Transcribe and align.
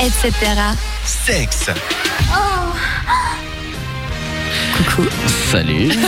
etc. 0.00 0.76
Sexe. 1.04 1.74
Coucou. 4.78 5.08
Salut. 5.50 5.90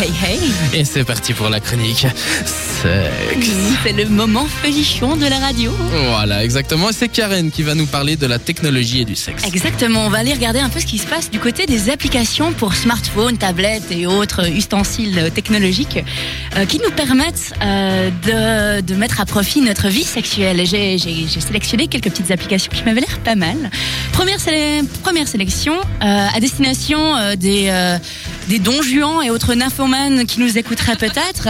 Hey 0.00 0.10
hey. 0.24 0.40
Et 0.72 0.84
c'est 0.84 1.04
parti 1.04 1.32
pour 1.32 1.48
la 1.48 1.60
chronique. 1.60 2.06
Sexe. 2.44 3.50
C'est 3.84 3.92
le 3.92 4.06
moment 4.06 4.46
feuillichon 4.46 5.16
de 5.16 5.26
la 5.26 5.38
radio. 5.38 5.70
Voilà, 6.10 6.42
exactement. 6.42 6.88
C'est 6.92 7.08
Karen 7.08 7.50
qui 7.50 7.62
va 7.62 7.74
nous 7.74 7.86
parler 7.86 8.16
de 8.16 8.26
la 8.26 8.38
technologie 8.38 9.02
et 9.02 9.04
du 9.04 9.14
sexe. 9.14 9.44
Exactement, 9.44 10.06
on 10.06 10.08
va 10.08 10.18
aller 10.18 10.32
regarder 10.32 10.60
un 10.60 10.70
peu 10.70 10.80
ce 10.80 10.86
qui 10.86 10.98
se 10.98 11.06
passe 11.06 11.30
du 11.30 11.38
côté 11.38 11.66
des 11.66 11.90
applications 11.90 12.52
pour 12.52 12.74
smartphones, 12.74 13.36
tablettes 13.36 13.90
et 13.92 14.06
autres 14.06 14.48
ustensiles 14.48 15.30
technologiques 15.34 16.02
euh, 16.56 16.64
qui 16.64 16.78
nous 16.78 16.90
permettent 16.90 17.52
euh, 17.62 18.10
de, 18.80 18.80
de 18.80 18.94
mettre 18.94 19.20
à 19.20 19.26
profit 19.26 19.60
notre 19.60 19.88
vie 19.88 20.04
sexuelle. 20.04 20.64
J'ai 20.66 20.98
sélectionné 20.98 21.86
quelques 21.86 22.10
petites 22.10 22.30
applications 22.30 22.72
qui 22.74 22.82
m'avaient 22.84 23.00
l'air 23.02 23.18
pas 23.20 23.36
mal. 23.36 23.70
Première, 24.12 24.38
première 25.02 25.28
sélection 25.28 25.74
euh, 25.74 26.26
à 26.34 26.40
destination 26.40 27.36
des, 27.36 27.70
des 28.48 28.58
dons 28.58 28.82
juans 28.82 29.22
et 29.22 29.30
autres 29.30 29.54
nymphomanes 29.54 30.26
qui 30.26 30.40
nous 30.40 30.58
écouteraient 30.58 30.96
peut-être. 30.96 31.48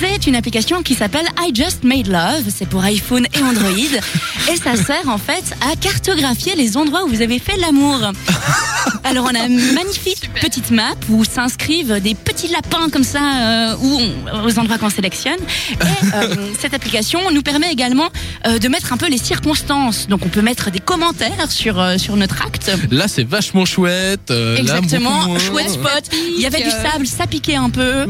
C'est 0.00 0.26
une 0.26 0.34
application 0.36 0.82
qui 0.82 0.94
s'appelle 0.94 1.26
I 1.40 1.52
Just 1.54 1.82
Made 1.84 2.06
Love. 2.08 2.44
C'est 2.54 2.68
pour 2.68 2.82
iPhone 2.84 3.26
et 3.32 3.42
Android. 3.42 3.70
et 4.52 4.56
ça 4.56 4.76
sert 4.76 5.08
en 5.08 5.18
fait 5.18 5.44
à 5.60 5.76
cartographier 5.76 6.54
les 6.54 6.76
endroits 6.76 7.04
où 7.04 7.08
vous 7.08 7.22
avez 7.22 7.38
fait 7.38 7.56
l'amour. 7.56 7.98
Alors 9.04 9.28
on 9.30 9.34
a 9.34 9.46
une 9.46 9.72
magnifique 9.72 10.30
petite 10.40 10.70
map 10.70 10.94
où 11.08 11.24
s'inscrivent 11.24 12.00
des 12.00 12.14
petits 12.14 12.48
lapins 12.48 12.88
comme 12.90 13.04
ça 13.04 13.20
euh, 13.20 13.76
où 13.80 14.00
on- 14.32 14.44
aux 14.44 14.58
endroits 14.58 14.78
qu'on 14.78 14.90
sélectionne. 14.90 15.38
Et 15.70 15.84
euh, 16.14 16.34
cette 16.60 16.74
application 16.74 17.30
nous 17.30 17.42
permet 17.42 17.70
également 17.72 18.08
euh, 18.46 18.58
de 18.58 18.68
mettre 18.68 18.92
un 18.92 18.96
peu 18.96 19.08
les 19.08 19.18
circonstances. 19.18 20.08
Donc 20.08 20.20
on 20.24 20.28
peut 20.28 20.42
mettre 20.42 20.70
des 20.70 20.80
commentaires 20.80 21.50
sur 21.50 21.82
sur 21.98 22.16
notre 22.16 22.42
acte. 22.42 22.70
Là, 22.90 23.06
c'est 23.08 23.24
vachement 23.24 23.64
chouette. 23.64 24.30
là, 24.30 24.56
Exactement, 24.58 25.26
moins. 25.26 25.38
chouette 25.38 25.70
spot. 25.70 26.04
Il 26.36 26.40
y 26.42 26.46
avait 26.46 26.62
du 26.62 26.70
sable, 26.70 27.06
ça 27.06 27.26
piquait 27.26 27.54
un 27.56 27.70
peu. 27.70 28.06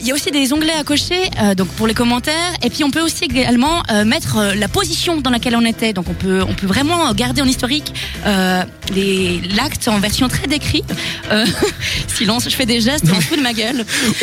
Il 0.00 0.06
y 0.06 0.10
a 0.10 0.14
aussi 0.14 0.30
des 0.30 0.52
onglets 0.52 0.72
à 0.72 0.84
cocher, 0.84 1.21
euh, 1.40 1.54
donc 1.54 1.68
pour 1.68 1.86
les 1.86 1.94
commentaires. 1.94 2.52
Et 2.62 2.70
puis 2.70 2.84
on 2.84 2.90
peut 2.90 3.00
aussi 3.00 3.24
également 3.24 3.82
euh, 3.90 4.04
mettre 4.04 4.36
euh, 4.38 4.54
la 4.54 4.68
position 4.68 5.20
dans 5.20 5.30
laquelle 5.30 5.56
on 5.56 5.64
était. 5.64 5.92
Donc 5.92 6.08
on 6.08 6.14
peut, 6.14 6.42
on 6.48 6.54
peut 6.54 6.66
vraiment 6.66 7.12
garder 7.14 7.42
en 7.42 7.46
historique 7.46 7.92
l'acte 9.56 9.88
en 9.88 9.98
version 9.98 10.28
très 10.28 10.46
décrite. 10.46 10.92
Silence, 12.16 12.44
je 12.48 12.54
fais 12.54 12.66
des 12.66 12.80
gestes, 12.80 13.06
on 13.10 13.20
se 13.20 13.26
fout 13.26 13.38
de 13.38 13.42
ma 13.42 13.52
gueule. 13.52 13.84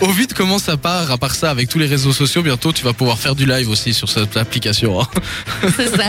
Au, 0.00 0.06
au 0.06 0.10
vu 0.10 0.26
de 0.26 0.32
comment 0.32 0.58
ça 0.58 0.76
part, 0.76 1.10
à 1.10 1.18
part 1.18 1.34
ça, 1.34 1.50
avec 1.50 1.68
tous 1.68 1.78
les 1.78 1.86
réseaux 1.86 2.12
sociaux, 2.12 2.42
bientôt, 2.42 2.72
tu 2.72 2.84
vas 2.84 2.92
pouvoir 2.92 3.18
faire 3.18 3.34
du 3.34 3.46
live 3.46 3.68
aussi 3.68 3.92
sur 3.92 4.08
cette 4.08 4.36
application. 4.36 5.00
hein. 5.00 5.06
C'est 5.76 5.94
ça. 5.94 6.08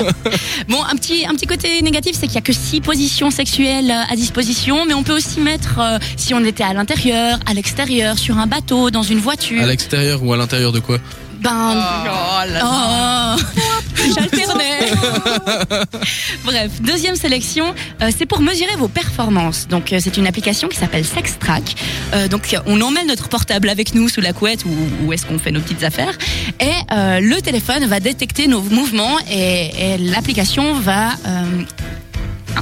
Bon, 0.68 0.82
un 0.84 0.96
petit, 0.96 1.26
un 1.26 1.34
petit 1.34 1.48
côté 1.48 1.82
négatif, 1.82 2.16
c'est 2.20 2.28
qu'il 2.28 2.36
y 2.36 2.40
a 2.40 2.42
que 2.42 2.54
six 2.54 2.82
positions 2.82 3.32
sexuelles 3.32 3.92
à 3.92 4.16
disposition, 4.16 4.86
mais 4.86 4.94
on 4.94 5.04
peut 5.04 5.16
aussi 5.16 5.42
mettre, 5.42 5.80
si 6.18 6.34
on 6.34 6.44
était 6.44 6.64
à 6.64 6.74
l'intérieur, 6.74 7.40
à 7.46 7.54
l'extérieur, 7.54 8.18
sur 8.18 8.38
un 8.38 8.48
bateau, 8.48 8.90
dans 8.92 9.04
une 9.04 9.20
voiture. 9.20 9.62
À 9.62 9.68
l'extérieur 9.68 9.95
ou 10.22 10.34
à 10.34 10.38
l'intérieur 10.38 10.72
de 10.72 10.80
quoi 10.80 10.98
Ben, 11.40 11.84
Oh, 12.64 13.36
j'alternais. 14.16 14.80
Bref, 16.46 16.82
deuxième 16.82 17.16
sélection, 17.16 17.74
euh, 18.02 18.10
c'est 18.16 18.26
pour 18.26 18.42
mesurer 18.42 18.76
vos 18.78 18.88
performances. 18.88 19.68
Donc, 19.68 19.92
euh, 19.94 20.00
c'est 20.02 20.18
une 20.18 20.28
application 20.28 20.68
qui 20.68 20.78
s'appelle 20.78 21.06
Sextrack. 21.06 21.76
Euh, 22.14 22.28
donc, 22.28 22.56
on 22.66 22.82
emmène 22.82 23.08
notre 23.08 23.30
portable 23.30 23.70
avec 23.70 23.96
nous 23.96 24.10
sous 24.10 24.22
la 24.22 24.34
couette 24.34 24.66
ou 24.66 24.74
où 25.06 25.14
est-ce 25.14 25.26
qu'on 25.26 25.40
fait 25.40 25.52
nos 25.52 25.62
petites 25.62 25.84
affaires. 25.84 26.18
Et 26.60 26.72
euh, 26.92 27.20
le 27.20 27.42
téléphone 27.42 27.86
va 27.86 28.00
détecter 28.00 28.48
nos 28.48 28.62
mouvements 28.62 29.18
et, 29.32 29.94
et 29.94 29.98
l'application 29.98 30.74
va 30.80 31.10
euh, 31.10 31.44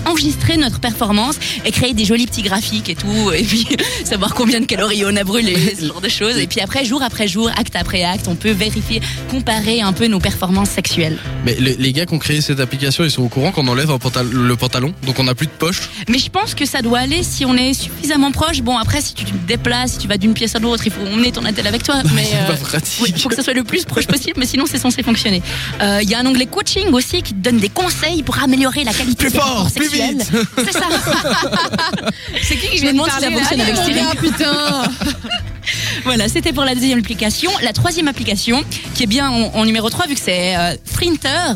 enregistrer 0.06 0.58
notre 0.58 0.80
performance 0.80 1.36
et 1.66 1.72
créer 1.72 1.94
des 1.94 2.06
jolis 2.06 2.26
petits 2.28 2.42
graphiques 2.42 2.90
et 2.90 2.96
tout, 2.96 3.32
et 3.36 3.44
puis 3.44 3.66
savoir 4.04 4.34
combien 4.34 4.60
de 4.60 4.66
calories 4.66 5.04
on 5.06 5.16
a 5.16 5.24
brûlé, 5.24 5.76
ce 5.80 5.86
genre 5.86 6.02
de 6.02 6.10
choses. 6.10 6.38
Et 6.38 6.48
puis 6.48 6.60
après, 6.62 6.86
jour 6.86 7.02
après 7.04 7.28
jour, 7.28 7.50
acte 7.58 7.76
après 7.76 8.04
acte, 8.04 8.28
on 8.28 8.36
peut 8.36 8.52
vérifier, 8.52 9.02
comparer 9.30 9.82
un 9.82 9.94
peu 9.94 10.08
nos 10.08 10.20
performances 10.20 10.70
sexuelles. 10.70 11.18
Mais 11.46 11.56
les, 11.60 11.76
les 11.76 11.94
gars 11.94 12.06
qui 12.06 12.14
ont 12.14 12.20
créé 12.20 12.42
cette 12.42 12.60
application, 12.60 13.04
ils 13.04 13.12
sont 13.12 13.24
au 13.24 13.30
courant 13.30 13.52
qu'on 13.52 13.68
enlève 13.68 13.92
un 13.92 13.98
pantal- 14.00 14.30
le 14.32 14.56
pantalon, 14.56 14.94
donc 15.06 15.20
on 15.20 15.24
n'a 15.24 15.36
plus 15.36 15.48
de 15.48 15.52
poche? 15.52 15.82
Mais 16.10 16.18
je 16.20 16.30
pense 16.30 16.56
que 16.56 16.66
ça 16.66 16.82
doit 16.82 17.00
aller 17.00 17.24
si 17.24 17.46
on 17.46 17.56
est 17.56 17.74
suffisamment 17.74 18.32
proche. 18.32 18.62
Bon, 18.62 18.78
après, 18.78 19.02
si 19.02 19.14
tu 19.14 19.26
te 19.26 19.32
déplaces, 19.48 19.94
si 19.94 19.98
tu 20.00 20.08
vas 20.08 20.18
d'une 20.18 20.34
pièce 20.34 20.56
à 20.56 20.60
l'autre, 20.60 20.84
il 20.86 20.92
faut 20.92 21.02
emmener 21.02 21.32
ton 21.32 21.46
attel 21.46 21.68
avec 21.68 21.84
toi. 21.84 21.96
Mais 22.16 22.26
C'est 22.26 22.48
pas 22.48 22.54
euh, 22.54 22.58
pratique. 22.58 23.00
oui, 23.02 23.14
faut 23.18 23.30
que 23.30 23.36
ça 23.36 23.44
soit 23.44 23.54
le 23.54 23.64
plus 23.64 23.86
proche 23.86 24.08
possible, 24.08 24.34
mais 24.38 24.46
sinon 24.46 24.66
c'est 24.68 24.78
censé 24.78 25.02
fonctionner. 25.04 25.42
Euh, 25.82 26.00
Il 26.04 26.10
y 26.10 26.14
a 26.16 26.20
un 26.20 26.26
onglet 26.26 26.46
coaching 26.46 26.88
aussi 26.92 27.22
qui 27.22 27.34
te 27.34 27.40
donne 27.40 27.58
des 27.58 27.70
conseils 27.70 28.24
pour 28.24 28.38
améliorer 28.42 28.84
la 28.84 28.94
qualité 28.94 29.16
Plus 29.26 29.32
des 29.32 29.40
fort, 29.40 29.70
plus. 29.76 29.90
Vite. 29.94 30.32
C'est 30.58 30.72
ça. 30.74 30.88
C'est 32.42 32.56
qui 32.58 32.70
qui 32.70 32.78
Je 32.80 32.86
me 32.86 32.92
vient 32.92 33.04
de 33.04 33.10
parler 33.10 33.30
là 33.30 33.64
avec 33.64 33.76
Siri. 33.78 34.00
putain 34.20 34.84
Voilà, 36.04 36.28
c'était 36.28 36.52
pour 36.54 36.66
la 36.66 36.76
deuxième 36.76 37.00
application. 37.00 37.52
La 37.62 37.72
troisième 37.74 38.08
application, 38.08 38.64
qui 38.96 39.04
est 39.04 39.08
bien 39.08 39.30
en, 39.30 39.52
en 39.56 39.66
numéro 39.66 39.90
3, 39.90 40.08
vu 40.08 40.16
que 40.16 40.22
c'est 40.22 40.56
euh, 40.58 40.76
Sprinter. 40.86 41.56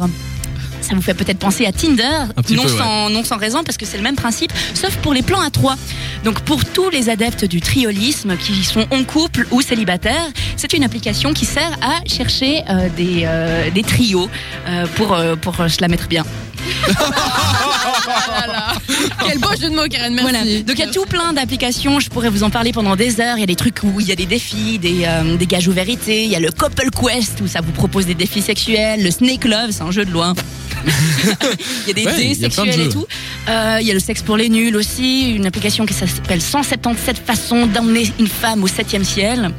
Ça 0.82 0.96
vous 0.96 1.02
fait 1.02 1.16
peut-être 1.16 1.40
penser 1.40 1.66
à 1.66 1.74
Tinder, 1.74 2.04
non, 2.04 2.44
peu, 2.44 2.70
ouais. 2.70 2.78
sans, 2.78 3.10
non 3.10 3.24
sans 3.26 3.38
raison, 3.38 3.64
parce 3.64 3.76
que 3.78 3.86
c'est 3.86 3.98
le 3.98 4.04
même 4.04 4.16
principe, 4.16 4.54
sauf 4.74 4.96
pour 4.98 5.14
les 5.14 5.22
plans 5.22 5.42
à 5.42 5.50
trois. 5.50 5.76
Donc 6.24 6.40
pour 6.42 6.64
tous 6.64 6.90
les 6.90 7.10
adeptes 7.10 7.44
du 7.44 7.60
triolisme 7.60 8.38
qui 8.38 8.64
sont 8.64 8.86
en 8.92 9.04
couple 9.04 9.48
ou 9.52 9.62
célibataires, 9.62 10.28
c'est 10.56 10.72
une 10.74 10.84
application 10.86 11.34
qui 11.34 11.46
sert 11.46 11.72
à 11.82 12.08
chercher 12.08 12.64
euh, 12.70 12.88
des, 12.96 13.24
euh, 13.26 13.70
des 13.72 13.84
trios 13.84 14.30
euh, 14.68 14.86
pour, 14.96 15.14
euh, 15.14 15.36
pour 15.36 15.56
se 15.56 15.82
la 15.82 15.90
mettre 15.90 16.08
bien. 16.08 16.24
Quel 19.28 19.40
beau 19.40 19.50
jeu 19.60 19.70
de 19.70 19.76
mots, 19.76 19.88
Karen, 19.90 20.14
merci. 20.14 20.30
Voilà. 20.32 20.62
Donc 20.64 20.78
il 20.78 20.80
y 20.80 20.84
a 20.84 20.88
tout 20.92 21.06
plein 21.06 21.34
d'applications. 21.34 22.00
Je 22.00 22.10
pourrais 22.10 22.30
vous 22.30 22.44
en 22.44 22.50
parler 22.50 22.72
pendant 22.72 22.96
des 22.96 23.20
heures. 23.22 23.38
Il 23.38 23.42
y 23.42 23.44
a 23.44 23.48
des 23.48 23.56
trucs 23.56 23.84
où 23.84 24.00
il 24.00 24.08
y 24.08 24.12
a 24.12 24.16
des 24.16 24.26
défis, 24.26 24.80
des, 24.80 25.04
euh, 25.06 25.36
des 25.36 25.46
gages 25.46 25.68
ou 25.68 25.72
vérités. 25.72 26.24
Il 26.24 26.30
y 26.30 26.36
a 26.36 26.40
le 26.40 26.52
Couple 26.52 26.90
Quest 26.90 27.42
où 27.42 27.48
ça 27.48 27.62
vous 27.62 27.72
propose 27.72 28.06
des 28.06 28.16
défis 28.16 28.42
sexuels. 28.42 29.04
Le 29.04 29.12
Snake 29.12 29.46
Love, 29.46 29.72
c'est 29.72 29.84
un 29.84 29.92
jeu 29.92 30.06
de 30.06 30.12
loi. 30.12 30.34
il 30.88 31.88
y 31.88 31.92
a 31.92 31.94
des 31.94 32.06
Ouais, 32.06 32.36
dés 32.36 32.48
plein 32.48 32.48
de 32.48 32.54
sexuels 32.54 32.82
et 32.82 32.90
tout. 32.90 33.06
Euh, 33.50 33.78
il 33.82 33.88
y 33.88 33.92
a 33.92 33.94
le 33.94 34.00
sexe 34.00 34.22
pour 34.22 34.38
les 34.38 34.50
nuls 34.50 34.76
aussi. 34.76 35.32
Une 35.32 35.46
application 35.46 35.86
qui 35.86 35.94
s'appelle 35.94 36.42
177 36.42 37.18
façons 37.26 37.66
d'emmener 37.68 38.12
une 38.20 38.28
femme 38.28 38.64
au 38.64 38.68
septième 38.68 39.04
ciel. 39.04 39.52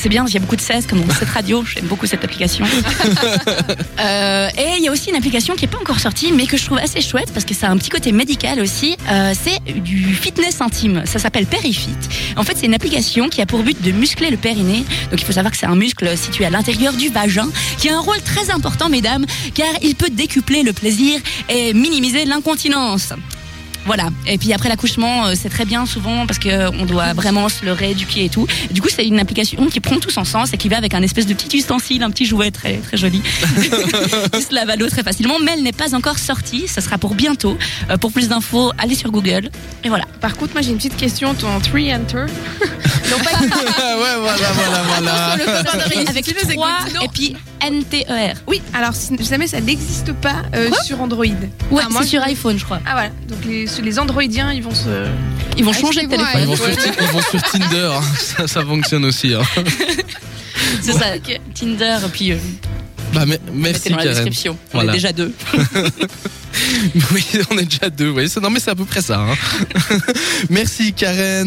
C'est 0.00 0.08
bien, 0.08 0.24
il 0.28 0.32
y 0.32 0.36
a 0.36 0.40
beaucoup 0.40 0.54
de 0.54 0.60
16 0.60 0.86
comme 0.86 1.00
dans 1.00 1.12
cette 1.12 1.30
radio, 1.30 1.64
j'aime 1.64 1.86
beaucoup 1.86 2.06
cette 2.06 2.22
application. 2.24 2.64
Euh, 4.00 4.48
et 4.56 4.76
il 4.78 4.84
y 4.84 4.88
a 4.88 4.92
aussi 4.92 5.10
une 5.10 5.16
application 5.16 5.56
qui 5.56 5.62
n'est 5.62 5.70
pas 5.70 5.78
encore 5.78 5.98
sortie, 5.98 6.30
mais 6.32 6.46
que 6.46 6.56
je 6.56 6.64
trouve 6.64 6.78
assez 6.78 7.00
chouette 7.00 7.32
parce 7.32 7.44
que 7.44 7.52
ça 7.52 7.66
a 7.66 7.70
un 7.70 7.76
petit 7.76 7.90
côté 7.90 8.12
médical 8.12 8.60
aussi. 8.60 8.96
Euh, 9.10 9.34
c'est 9.34 9.58
du 9.74 10.14
fitness 10.14 10.60
intime. 10.60 11.02
Ça 11.04 11.18
s'appelle 11.18 11.46
Perifit. 11.46 11.96
En 12.36 12.44
fait, 12.44 12.56
c'est 12.56 12.66
une 12.66 12.74
application 12.74 13.28
qui 13.28 13.42
a 13.42 13.46
pour 13.46 13.64
but 13.64 13.80
de 13.82 13.90
muscler 13.90 14.30
le 14.30 14.36
périnée. 14.36 14.84
Donc 15.10 15.20
il 15.20 15.24
faut 15.24 15.32
savoir 15.32 15.50
que 15.50 15.58
c'est 15.58 15.66
un 15.66 15.74
muscle 15.74 16.16
situé 16.16 16.44
à 16.44 16.50
l'intérieur 16.50 16.92
du 16.92 17.08
vagin 17.08 17.48
qui 17.78 17.88
a 17.88 17.96
un 17.96 18.00
rôle 18.00 18.22
très 18.22 18.50
important, 18.50 18.88
mesdames, 18.88 19.26
car 19.54 19.68
il 19.82 19.96
peut 19.96 20.10
décupler 20.10 20.62
le 20.62 20.72
plaisir 20.72 21.20
et 21.48 21.74
minimiser 21.74 22.24
l'incontinence. 22.24 23.12
Voilà. 23.88 24.10
Et 24.26 24.36
puis 24.36 24.52
après 24.52 24.68
l'accouchement, 24.68 25.28
euh, 25.28 25.32
c'est 25.34 25.48
très 25.48 25.64
bien 25.64 25.86
souvent 25.86 26.26
parce 26.26 26.38
que 26.38 26.50
euh, 26.50 26.84
doit 26.84 27.14
vraiment 27.14 27.48
se 27.48 27.64
le 27.64 27.72
rééduquer 27.72 28.26
et 28.26 28.28
tout. 28.28 28.46
Du 28.70 28.82
coup, 28.82 28.88
c'est 28.94 29.06
une 29.06 29.18
application 29.18 29.66
qui 29.68 29.80
prend 29.80 29.96
tout 29.96 30.10
son 30.10 30.26
sens 30.26 30.52
et 30.52 30.58
qui 30.58 30.68
va 30.68 30.76
avec 30.76 30.92
un 30.92 31.00
espèce 31.00 31.24
de 31.24 31.32
petit 31.32 31.56
ustensile, 31.56 32.02
un 32.02 32.10
petit 32.10 32.26
jouet 32.26 32.50
très 32.50 32.76
très 32.76 32.98
joli, 32.98 33.22
qui 34.32 34.42
se 34.42 34.54
lave 34.54 34.68
à 34.68 34.76
l'eau 34.76 34.90
très 34.90 35.02
facilement. 35.02 35.38
Mais 35.42 35.52
elle 35.54 35.62
n'est 35.62 35.72
pas 35.72 35.94
encore 35.94 36.18
sortie. 36.18 36.68
Ça 36.68 36.82
sera 36.82 36.98
pour 36.98 37.14
bientôt. 37.14 37.56
Euh, 37.88 37.96
pour 37.96 38.12
plus 38.12 38.28
d'infos, 38.28 38.72
allez 38.76 38.94
sur 38.94 39.10
Google. 39.10 39.48
Et 39.84 39.88
voilà. 39.88 40.04
Par 40.20 40.36
contre, 40.36 40.52
moi 40.52 40.60
j'ai 40.60 40.72
une 40.72 40.76
petite 40.76 40.96
question. 40.98 41.32
Ton 41.32 41.58
3 41.58 41.80
enter. 41.94 42.26
Non, 43.10 43.18
pas 43.18 43.30
ouais, 43.40 44.16
voilà, 44.20 44.52
voilà, 44.54 44.82
voilà. 44.86 45.36
le. 45.36 46.08
Avec 46.08 46.24
tu 46.24 46.34
3 46.34 46.52
écoutes, 46.52 46.64
sinon- 46.88 47.00
et 47.02 47.08
puis 47.08 47.36
NTER. 47.60 48.34
Oui, 48.46 48.62
alors 48.74 48.94
si 48.94 49.16
jamais 49.28 49.46
ça 49.46 49.60
n'existe 49.60 50.12
pas 50.12 50.42
euh, 50.54 50.68
Quoi 50.68 50.82
sur 50.82 51.00
Android. 51.00 51.24
Ouais, 51.70 51.82
Ah, 51.84 51.88
moi, 51.90 52.02
c'est 52.02 52.08
sur 52.08 52.22
iPhone, 52.22 52.58
je 52.58 52.64
crois. 52.64 52.80
Ah 52.86 52.92
voilà, 52.92 53.10
donc 53.28 53.44
les, 53.46 53.66
les 53.82 53.98
Androidiens 53.98 54.52
ils 54.52 54.62
vont 54.62 54.74
se. 54.74 55.06
Ils 55.56 55.64
vont 55.64 55.72
changer 55.72 56.02
de 56.04 56.08
téléphone. 56.10 56.40
Ils 56.42 56.46
vont, 56.46 56.56
sur, 56.56 56.70
Ti- 56.76 56.88
ils 57.00 57.06
vont 57.08 57.22
sur 57.22 57.42
Tinder, 57.42 57.90
ça, 58.18 58.46
ça 58.46 58.64
fonctionne 58.64 59.04
aussi. 59.04 59.34
hein. 59.34 59.42
C'est 60.82 60.92
ça. 60.92 61.06
Tinder, 61.54 61.96
et 62.04 62.08
puis 62.12 62.32
euh, 62.32 62.36
Bah, 63.12 63.24
mettez 63.26 63.40
merci 63.52 63.90
dans 63.90 63.96
la 63.96 64.02
Karen. 64.04 64.14
description. 64.16 64.58
On 64.72 64.78
Voilà. 64.78 64.92
est 64.92 64.96
déjà 64.96 65.12
deux. 65.12 65.32
Oui, 67.12 67.24
on 67.50 67.58
est 67.58 67.64
déjà 67.66 67.88
deux. 67.90 68.10
Oui, 68.10 68.28
c'est- 68.28 68.40
non 68.40 68.50
mais 68.50 68.58
c'est 68.58 68.70
à 68.70 68.74
peu 68.74 68.84
près 68.84 69.00
ça. 69.02 69.20
hein. 69.20 69.34
merci 70.50 70.92
Karen. 70.92 71.46